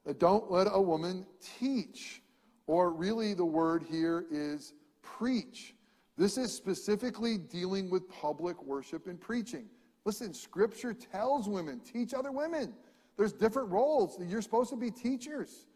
[0.06, 1.26] Uh, don't let a woman
[1.58, 2.22] teach.
[2.66, 5.74] Or really, the word here is preach.
[6.16, 9.66] This is specifically dealing with public worship and preaching.
[10.04, 12.72] Listen, Scripture tells women, teach other women.
[13.16, 14.18] There's different roles.
[14.20, 15.66] You're supposed to be teachers.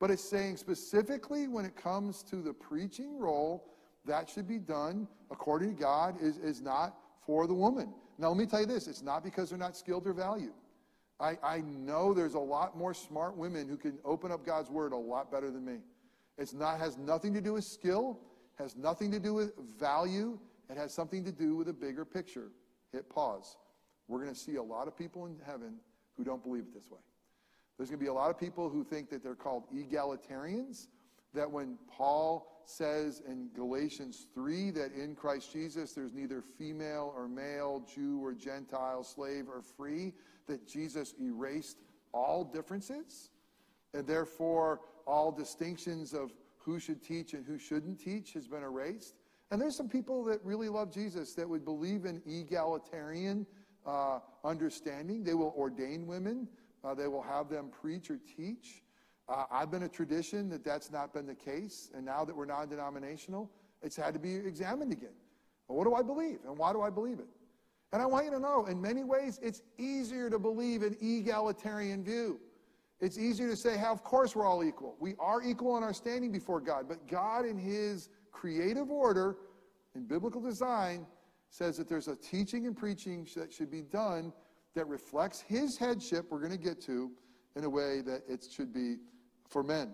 [0.00, 5.08] But it's saying specifically when it comes to the preaching role, that should be done
[5.30, 7.92] according to God, is, is not for the woman.
[8.18, 10.52] Now, let me tell you this it's not because they're not skilled or valued.
[11.20, 14.92] I, I know there's a lot more smart women who can open up God's word
[14.92, 15.78] a lot better than me.
[16.38, 18.18] It's not has nothing to do with skill,
[18.58, 20.38] has nothing to do with value.
[20.68, 22.50] It has something to do with a bigger picture.
[22.92, 23.56] Hit pause.
[24.08, 25.76] We're going to see a lot of people in heaven
[26.16, 26.98] who don't believe it this way.
[27.76, 30.88] There's going to be a lot of people who think that they're called egalitarians,
[31.34, 37.28] that when Paul says in Galatians 3 that in Christ Jesus there's neither female or
[37.28, 40.12] male, Jew or Gentile, slave or free,
[40.46, 41.78] that Jesus erased
[42.12, 43.30] all differences,
[43.92, 49.14] and therefore all distinctions of who should teach and who shouldn't teach has been erased.
[49.50, 53.46] And there's some people that really love Jesus that would believe in egalitarian
[53.84, 55.22] uh, understanding.
[55.22, 56.48] They will ordain women,
[56.84, 58.82] uh, they will have them preach or teach.
[59.28, 61.90] Uh, I've been a tradition that that's not been the case.
[61.94, 63.50] And now that we're non denominational,
[63.82, 65.14] it's had to be examined again.
[65.68, 66.40] Well, what do I believe?
[66.46, 67.28] And why do I believe it?
[67.92, 72.04] And I want you to know, in many ways, it's easier to believe an egalitarian
[72.04, 72.40] view.
[73.00, 74.96] It's easier to say, hey, of course we're all equal.
[74.98, 76.86] We are equal in our standing before God.
[76.88, 79.36] But God, in His creative order,
[79.94, 81.06] in biblical design,
[81.50, 84.32] says that there's a teaching and preaching that should be done
[84.74, 87.10] that reflects His headship, we're going to get to,
[87.56, 88.96] in a way that it should be
[89.48, 89.92] for men.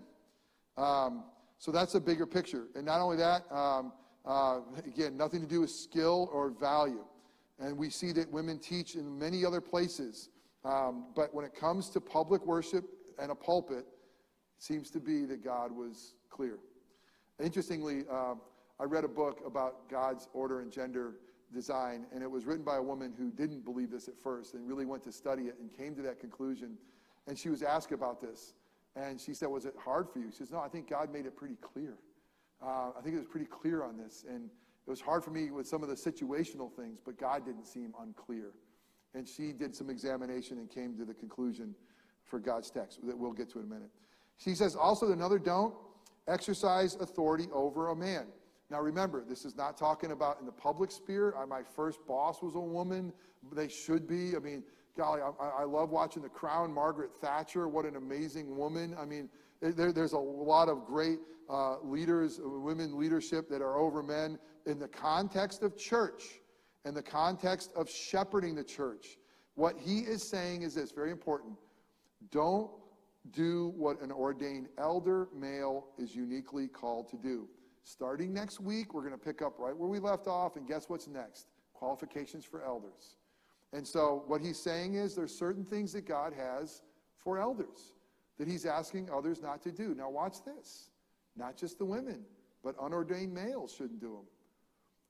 [0.77, 1.25] Um,
[1.59, 2.67] so that's a bigger picture.
[2.75, 3.93] And not only that, um,
[4.25, 7.03] uh, again, nothing to do with skill or value.
[7.59, 10.29] And we see that women teach in many other places.
[10.65, 12.85] Um, but when it comes to public worship
[13.19, 16.57] and a pulpit, it seems to be that God was clear.
[17.39, 18.35] Interestingly, uh,
[18.79, 21.15] I read a book about God's order and gender
[21.53, 24.67] design, and it was written by a woman who didn't believe this at first and
[24.67, 26.77] really went to study it and came to that conclusion.
[27.27, 28.53] And she was asked about this.
[28.95, 30.31] And she said, Was it hard for you?
[30.31, 31.97] She says, No, I think God made it pretty clear.
[32.61, 34.25] Uh, I think it was pretty clear on this.
[34.27, 37.65] And it was hard for me with some of the situational things, but God didn't
[37.65, 38.51] seem unclear.
[39.13, 41.75] And she did some examination and came to the conclusion
[42.23, 43.89] for God's text that we'll get to in a minute.
[44.37, 45.73] She says, Also, another don't
[46.27, 48.25] exercise authority over a man.
[48.71, 51.35] Now, remember, this is not talking about in the public sphere.
[51.37, 53.11] I, my first boss was a woman.
[53.51, 54.33] They should be.
[54.33, 54.63] I mean,
[54.97, 56.73] golly, I, I, love watching The Crown.
[56.73, 58.95] Margaret Thatcher, what an amazing woman.
[58.97, 59.27] I mean,
[59.59, 64.79] there, there's a lot of great uh, leaders, women leadership that are over men in
[64.79, 66.39] the context of church,
[66.85, 69.17] in the context of shepherding the church.
[69.55, 71.57] What he is saying is this very important.
[72.31, 72.71] Don't
[73.31, 77.49] do what an ordained elder male is uniquely called to do.
[77.83, 80.87] Starting next week, we're going to pick up right where we left off, and guess
[80.87, 81.47] what's next?
[81.73, 83.17] Qualifications for elders.
[83.73, 86.83] And so what he's saying is there's certain things that God has
[87.17, 87.93] for elders
[88.37, 89.95] that he's asking others not to do.
[89.95, 90.89] Now watch this.
[91.37, 92.21] Not just the women,
[92.63, 94.25] but unordained males shouldn't do them.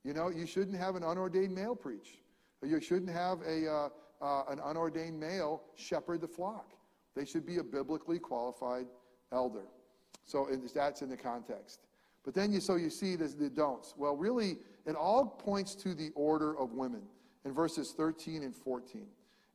[0.04, 2.20] You know, you shouldn't have an unordained male preach.
[2.64, 3.90] You shouldn't have a, uh,
[4.22, 6.74] uh, an unordained male shepherd the flock.
[7.16, 8.88] They should be a biblically qualified
[9.32, 9.66] elder.
[10.26, 11.80] So that's in the context.
[12.24, 13.96] But then you so you see the, the don'ts.
[13.98, 17.02] Well, really, it all points to the order of women
[17.46, 19.06] in verses 13 and 14.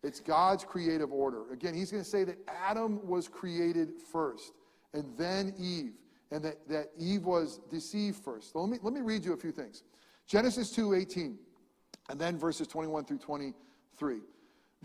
[0.03, 1.51] It's God's creative order.
[1.53, 4.53] Again, he's going to say that Adam was created first,
[4.93, 5.93] and then Eve,
[6.31, 8.53] and that, that Eve was deceived first.
[8.53, 9.83] So let me, let me read you a few things.
[10.27, 11.39] Genesis 2 18,
[12.11, 14.19] and then verses 21 through 23.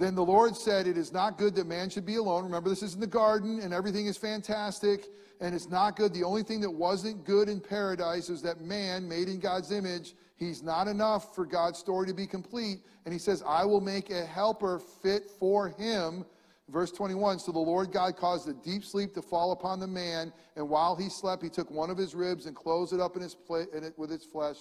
[0.01, 2.43] Then the Lord said, It is not good that man should be alone.
[2.43, 5.05] Remember, this is in the garden, and everything is fantastic,
[5.39, 6.11] and it's not good.
[6.11, 10.15] The only thing that wasn't good in paradise is that man, made in God's image,
[10.37, 12.79] He's not enough for God's story to be complete.
[13.05, 16.25] And he says, I will make a helper fit for him.
[16.67, 20.33] Verse 21 So the Lord God caused a deep sleep to fall upon the man,
[20.55, 23.21] and while he slept, he took one of his ribs and closed it up in
[23.21, 24.57] his pla- in it with its flesh.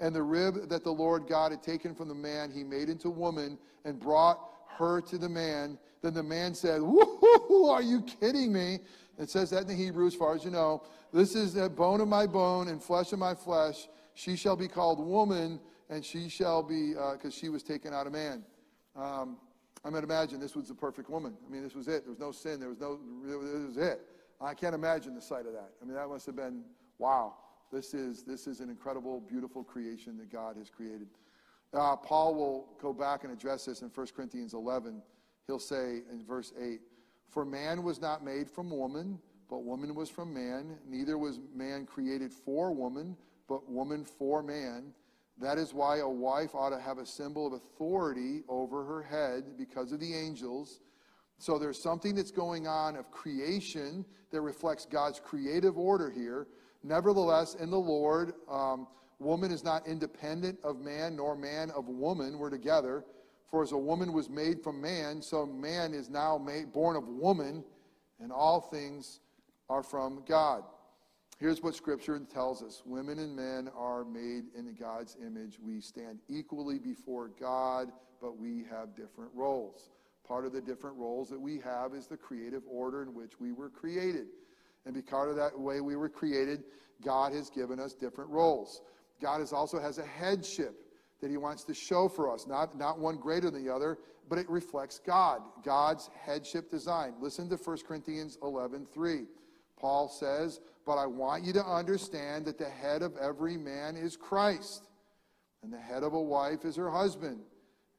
[0.00, 3.08] And the rib that the Lord God had taken from the man, he made into
[3.08, 4.40] woman and brought
[4.78, 5.78] her to the man.
[6.02, 8.80] Then the man said, Woo, are you kidding me?
[9.18, 10.82] It says that in the Hebrew, as far as you know.
[11.12, 13.88] This is the bone of my bone and flesh of my flesh.
[14.14, 18.06] She shall be called woman, and she shall be, because uh, she was taken out
[18.06, 18.44] of man.
[18.96, 19.36] Um,
[19.84, 21.34] I mean, imagine this was the perfect woman.
[21.46, 22.04] I mean, this was it.
[22.04, 22.60] There was no sin.
[22.60, 24.00] There was no, this was it.
[24.40, 25.70] I can't imagine the sight of that.
[25.82, 26.62] I mean, that must have been,
[26.98, 27.34] wow,
[27.72, 31.08] this is, this is an incredible, beautiful creation that God has created.
[31.72, 35.02] Uh, Paul will go back and address this in 1 Corinthians 11.
[35.46, 36.80] He'll say in verse 8,
[37.28, 40.78] For man was not made from woman, but woman was from man.
[40.88, 43.16] Neither was man created for woman,
[43.48, 44.92] but woman for man.
[45.40, 49.56] That is why a wife ought to have a symbol of authority over her head
[49.56, 50.80] because of the angels.
[51.38, 56.46] So there's something that's going on of creation that reflects God's creative order here.
[56.82, 58.86] Nevertheless, in the Lord, um,
[59.20, 62.38] woman is not independent of man, nor man of woman.
[62.38, 63.04] We're together.
[63.50, 67.08] For as a woman was made from man, so man is now made, born of
[67.08, 67.64] woman,
[68.20, 69.20] and all things
[69.68, 70.62] are from God.
[71.38, 75.58] Here's what Scripture tells us Women and men are made in God's image.
[75.60, 79.90] We stand equally before God, but we have different roles.
[80.28, 83.52] Part of the different roles that we have is the creative order in which we
[83.52, 84.26] were created.
[84.84, 86.64] And because of that way we were created,
[87.02, 88.82] God has given us different roles.
[89.20, 90.74] God is also has a headship
[91.20, 94.38] that he wants to show for us, not, not one greater than the other, but
[94.38, 97.14] it reflects God, God's headship design.
[97.20, 99.24] Listen to 1 Corinthians 11 3.
[99.76, 104.16] Paul says, But I want you to understand that the head of every man is
[104.16, 104.88] Christ,
[105.62, 107.40] and the head of a wife is her husband,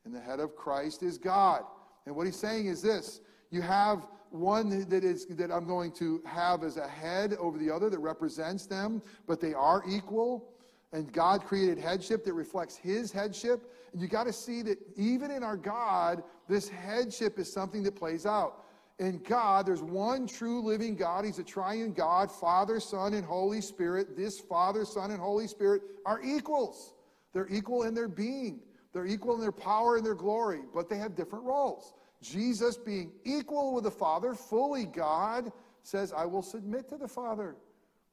[0.06, 1.64] and the head of Christ is God.
[2.06, 6.22] And what he's saying is this you have one that is that I'm going to
[6.26, 10.48] have as a head over the other that represents them, but they are equal.
[10.94, 13.72] And God created headship that reflects his headship.
[13.94, 17.96] And you got to see that even in our God, this headship is something that
[17.96, 18.66] plays out
[19.02, 21.26] in God, there's one true living God.
[21.26, 24.16] He's a triune God, Father, Son, and Holy Spirit.
[24.16, 26.94] This Father, Son, and Holy Spirit are equals.
[27.34, 28.60] They're equal in their being,
[28.94, 31.96] they're equal in their power and their glory, but they have different roles.
[32.22, 35.52] Jesus, being equal with the Father, fully God,
[35.82, 37.56] says, I will submit to the Father.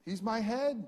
[0.06, 0.86] He's my head.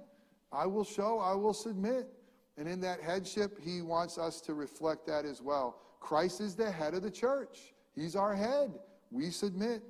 [0.53, 2.09] I will show, I will submit.
[2.57, 5.79] And in that headship, he wants us to reflect that as well.
[6.01, 8.79] Christ is the head of the church, he's our head.
[9.11, 9.83] We submit.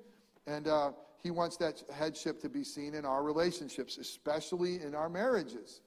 [0.46, 0.92] And uh,
[1.23, 5.83] he wants that headship to be seen in our relationships, especially in our marriages.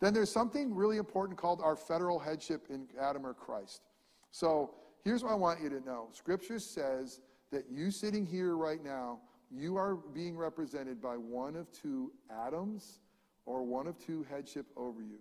[0.00, 3.82] Then there's something really important called our federal headship in Adam or Christ.
[4.30, 7.20] So here's what I want you to know Scripture says
[7.50, 9.18] that you sitting here right now,
[9.50, 12.12] you are being represented by one of two
[12.46, 13.00] Adams
[13.46, 15.18] or one of two headship over you.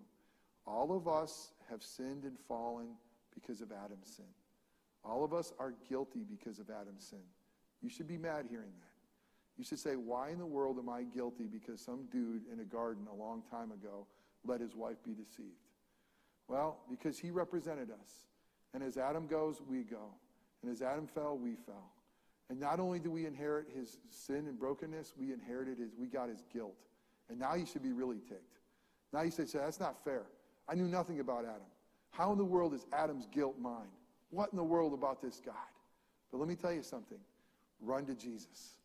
[0.65, 2.88] All of us have sinned and fallen
[3.34, 4.25] because of Adam's sin.
[5.03, 7.19] All of us are guilty because of Adam's sin.
[7.82, 8.89] You should be mad hearing that.
[9.58, 12.65] You should say, Why in the world am I guilty because some dude in a
[12.65, 14.08] garden a long time ago
[14.45, 15.67] let his wife be deceived?
[16.47, 18.10] Well, because he represented us.
[18.73, 20.13] And as Adam goes, we go.
[20.62, 21.91] And as Adam fell, we fell.
[22.49, 26.29] And not only do we inherit his sin and brokenness, we inherited his, we got
[26.29, 26.75] his guilt.
[27.29, 28.59] And now you should be really ticked.
[29.13, 30.23] Now you say, that's not fair.
[30.67, 31.67] I knew nothing about Adam.
[32.11, 33.89] How in the world is Adam's guilt mine?
[34.29, 35.55] What in the world about this God?
[36.31, 37.17] But let me tell you something
[37.81, 38.75] run to Jesus.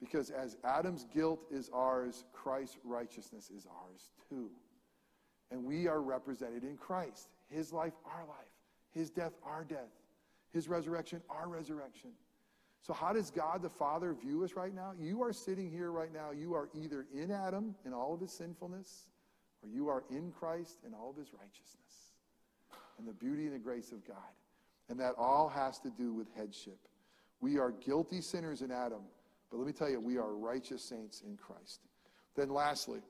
[0.00, 4.50] Because as Adam's guilt is ours, Christ's righteousness is ours too.
[5.50, 7.28] And we are represented in Christ.
[7.48, 8.36] His life, our life.
[8.90, 9.90] His death, our death.
[10.52, 12.10] His resurrection, our resurrection.
[12.82, 14.92] So, how does God the Father view us right now?
[14.98, 16.32] You are sitting here right now.
[16.32, 19.06] You are either in Adam in all of his sinfulness,
[19.62, 22.12] or you are in Christ in all of his righteousness
[22.98, 24.16] and the beauty and the grace of God.
[24.88, 26.78] And that all has to do with headship.
[27.40, 29.02] We are guilty sinners in Adam,
[29.50, 31.80] but let me tell you, we are righteous saints in Christ.
[32.34, 33.00] Then, lastly,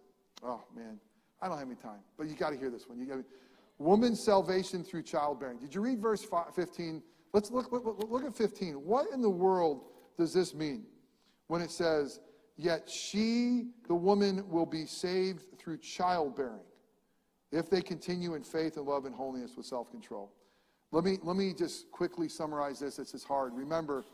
[0.42, 1.00] oh man,
[1.40, 2.98] I don't have any time, but you got to hear this one.
[2.98, 3.18] You got
[3.78, 5.58] woman's salvation through childbearing.
[5.58, 7.02] Did you read verse 15?
[7.33, 8.75] Let's look, look, look at 15.
[8.75, 9.85] What in the world
[10.18, 10.85] does this mean
[11.47, 12.21] when it says,
[12.57, 16.61] Yet she, the woman, will be saved through childbearing
[17.51, 20.33] if they continue in faith and love and holiness with self control?
[20.90, 22.97] Let me, let me just quickly summarize this.
[22.97, 23.55] This is hard.
[23.55, 24.04] Remember,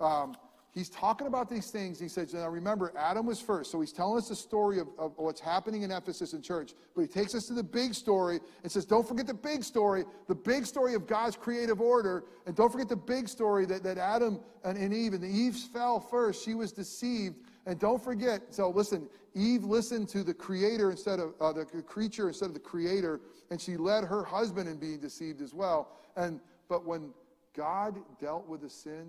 [0.00, 0.34] um,
[0.74, 2.00] he's talking about these things.
[2.00, 3.70] He says, now remember, Adam was first.
[3.70, 6.74] So he's telling us the story of, of what's happening in Ephesus in church.
[6.94, 10.04] But he takes us to the big story and says, don't forget the big story,
[10.26, 12.24] the big story of God's creative order.
[12.46, 15.54] And don't forget the big story that, that Adam and, and Eve, and the Eve
[15.54, 16.44] fell first.
[16.44, 17.36] She was deceived.
[17.66, 22.28] And don't forget, so listen, Eve listened to the creator instead of uh, the creature
[22.28, 23.20] instead of the creator,
[23.50, 25.88] and she led her husband in being deceived as well.
[26.16, 27.12] And but when
[27.56, 29.06] God dealt with the sin,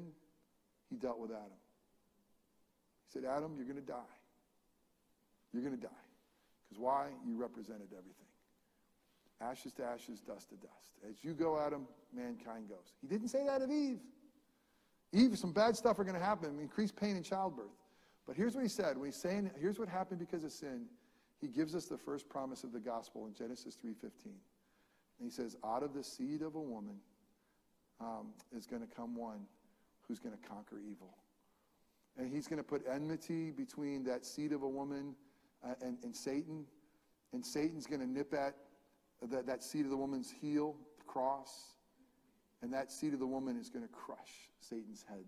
[0.90, 1.60] he dealt with Adam.
[3.08, 4.14] He said, Adam, you're going to die.
[5.54, 6.04] You're going to die.
[6.68, 7.08] Because why?
[7.26, 8.26] You represented everything.
[9.42, 10.94] Ashes to ashes, dust to dust.
[11.10, 12.94] As you go, Adam, mankind goes.
[13.02, 14.00] He didn't say that of Eve.
[15.12, 17.72] Eve, some bad stuff are going to happen, increased pain in childbirth.
[18.26, 18.98] But here's what he said.
[18.98, 20.86] When he's saying, here's what happened because of sin,
[21.40, 24.04] he gives us the first promise of the gospel in Genesis 3.15.
[24.26, 24.34] And
[25.22, 26.96] he says, out of the seed of a woman
[28.02, 29.42] um, is going to come one
[30.08, 31.16] who's going to conquer evil.
[32.18, 35.16] And he's going to put enmity between that seed of a woman
[35.64, 36.66] uh, and, and Satan.
[37.34, 38.56] And Satan's going to nip at
[39.30, 41.76] that, that seed of the woman's heel, the cross.
[42.62, 45.26] And that seed of the woman is going to crush Satan's head.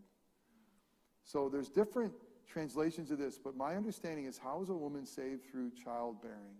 [1.23, 2.13] So there's different
[2.47, 6.55] translations of this, but my understanding is how is a woman saved through childbearing?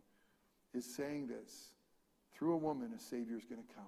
[0.74, 1.74] Is saying this
[2.36, 3.86] through a woman, a Savior is going to come.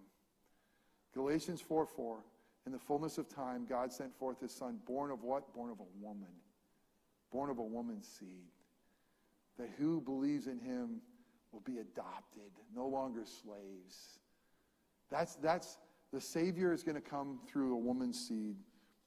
[1.14, 2.24] Galatians 4 4.
[2.66, 5.54] In the fullness of time, God sent forth his son, born of what?
[5.54, 6.30] Born of a woman.
[7.32, 8.52] Born of a woman's seed.
[9.58, 11.02] That who believes in him
[11.52, 14.20] will be adopted, no longer slaves.
[15.10, 15.78] That's, that's
[16.14, 18.56] the Savior is going to come through a woman's seed,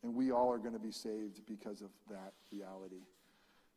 [0.03, 3.03] and we all are going to be saved because of that reality.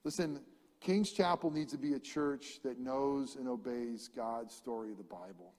[0.03, 0.39] Listen,
[0.79, 5.03] King's Chapel needs to be a church that knows and obeys God's story of the
[5.03, 5.53] Bible.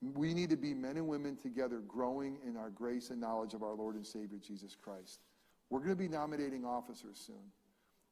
[0.00, 3.62] We need to be men and women together growing in our grace and knowledge of
[3.62, 5.20] our Lord and Savior Jesus Christ.
[5.70, 7.52] We're going to be nominating officers soon.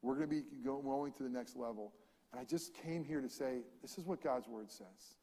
[0.00, 1.92] We're going to be going to the next level.
[2.32, 5.16] And I just came here to say, this is what God's word says.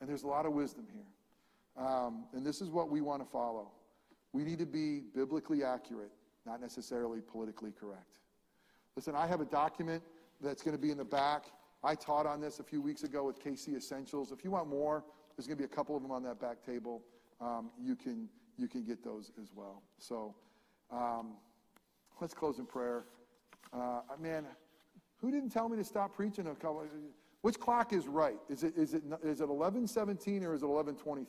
[0.00, 1.84] And there's a lot of wisdom here.
[1.84, 3.72] Um, and this is what we want to follow.
[4.32, 6.12] We need to be biblically accurate,
[6.46, 8.18] not necessarily politically correct.
[8.96, 10.02] Listen, I have a document
[10.40, 11.46] that's going to be in the back.
[11.82, 14.30] I taught on this a few weeks ago with KC Essentials.
[14.32, 15.04] If you want more,
[15.36, 17.02] there's going to be a couple of them on that back table.
[17.40, 19.82] Um, you can you can get those as well.
[19.98, 20.34] So
[20.92, 21.32] um,
[22.20, 23.04] let's close in prayer.
[23.72, 24.46] Uh, man,
[25.20, 26.86] who didn't tell me to stop preaching a couple?
[27.40, 28.38] Which clock is right?
[28.48, 31.26] Is it is it is it 11:17 or is it 11:23?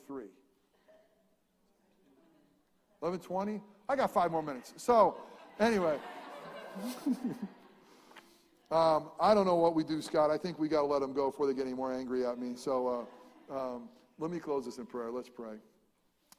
[3.02, 3.60] 11:20.
[3.88, 4.74] I got five more minutes.
[4.76, 5.16] So
[5.58, 5.98] anyway.
[8.70, 10.30] Um, I don't know what we do, Scott.
[10.30, 12.36] I think we got to let them go before they get any more angry at
[12.36, 12.56] me.
[12.56, 13.04] So uh,
[13.50, 13.88] um,
[14.18, 15.10] let me close this in prayer.
[15.10, 15.56] Let's pray.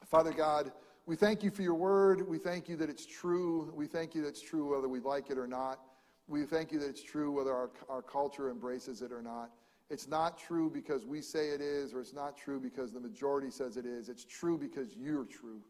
[0.06, 0.72] Father God,
[1.06, 2.28] we thank you for your word.
[2.28, 3.72] We thank you that it's true.
[3.74, 5.80] We thank you that it's true whether we like it or not.
[6.26, 9.50] We thank you that it's true whether our, our culture embraces it or not.
[9.90, 13.50] It's not true because we say it is, or it's not true because the majority
[13.50, 14.10] says it is.
[14.10, 15.62] It's true because you're true,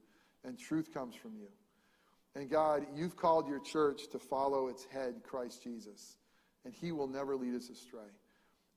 [0.44, 1.46] and truth comes from you.
[2.34, 6.16] And God, you've called your church to follow its head, Christ Jesus,
[6.64, 8.10] and he will never lead us astray.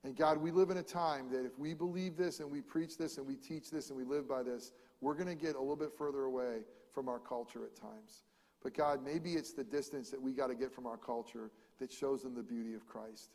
[0.04, 2.98] And God, we live in a time that if we believe this and we preach
[2.98, 5.60] this and we teach this and we live by this, we're going to get a
[5.60, 6.60] little bit further away
[6.92, 8.24] from our culture at times.
[8.64, 11.92] But God, maybe it's the distance that we got to get from our culture that
[11.92, 13.32] shows them the beauty of Christ.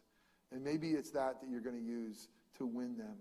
[0.52, 3.16] And maybe it's that that you're going to use to win them.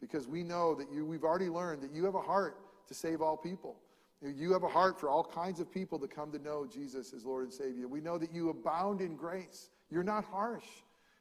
[0.00, 3.20] Because we know that you, we've already learned that you have a heart to save
[3.20, 3.76] all people.
[4.22, 7.24] You have a heart for all kinds of people to come to know Jesus as
[7.24, 7.88] Lord and Savior.
[7.88, 9.70] We know that you abound in grace.
[9.90, 10.66] You're not harsh.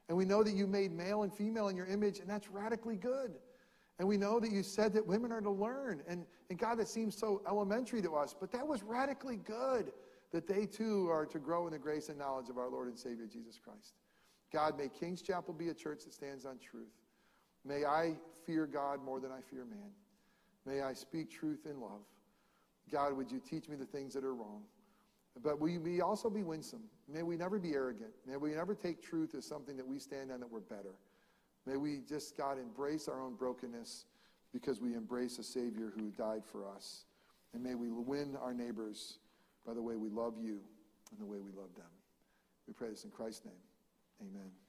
[0.10, 2.97] And we know that you made male and female in your image, and that's radically
[2.97, 3.36] good.
[3.99, 6.01] And we know that you said that women are to learn.
[6.07, 9.91] And, and God, that seems so elementary to us, but that was radically good
[10.32, 12.97] that they too are to grow in the grace and knowledge of our Lord and
[12.97, 13.93] Savior Jesus Christ.
[14.51, 16.93] God, may King's Chapel be a church that stands on truth.
[17.66, 19.91] May I fear God more than I fear man.
[20.66, 22.01] May I speak truth in love.
[22.91, 24.64] God, would you teach me the things that are wrong?
[25.43, 26.83] But we, we also be winsome.
[27.11, 28.11] May we never be arrogant.
[28.27, 30.95] May we never take truth as something that we stand on that we're better.
[31.65, 34.05] May we just, God, embrace our own brokenness
[34.53, 37.05] because we embrace a Savior who died for us.
[37.53, 39.19] And may we win our neighbors
[39.65, 40.59] by the way we love you
[41.11, 41.85] and the way we love them.
[42.67, 43.53] We pray this in Christ's name.
[44.21, 44.68] Amen.